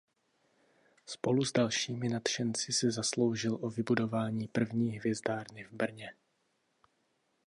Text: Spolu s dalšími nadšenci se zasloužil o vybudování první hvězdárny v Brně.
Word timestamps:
Spolu 1.05 1.45
s 1.45 1.53
dalšími 1.53 2.09
nadšenci 2.09 2.73
se 2.73 2.91
zasloužil 2.91 3.59
o 3.61 3.69
vybudování 3.69 4.47
první 4.47 4.89
hvězdárny 4.91 5.63
v 5.63 5.71
Brně. 5.73 6.13